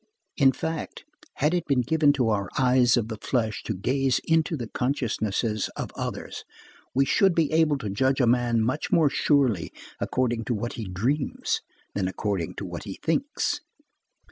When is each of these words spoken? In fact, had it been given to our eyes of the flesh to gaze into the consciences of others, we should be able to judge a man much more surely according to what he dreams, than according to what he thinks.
In 0.35 0.51
fact, 0.51 1.03
had 1.35 1.53
it 1.53 1.67
been 1.67 1.81
given 1.83 2.11
to 2.13 2.29
our 2.29 2.49
eyes 2.57 2.97
of 2.97 3.07
the 3.07 3.19
flesh 3.21 3.61
to 3.65 3.75
gaze 3.75 4.19
into 4.23 4.57
the 4.57 4.67
consciences 4.67 5.69
of 5.75 5.91
others, 5.95 6.43
we 6.95 7.05
should 7.05 7.35
be 7.35 7.51
able 7.51 7.77
to 7.77 7.87
judge 7.87 8.19
a 8.19 8.25
man 8.25 8.63
much 8.63 8.91
more 8.91 9.11
surely 9.11 9.71
according 9.99 10.45
to 10.45 10.55
what 10.55 10.73
he 10.73 10.85
dreams, 10.87 11.61
than 11.93 12.07
according 12.07 12.55
to 12.55 12.65
what 12.65 12.85
he 12.85 12.95
thinks. 13.03 13.61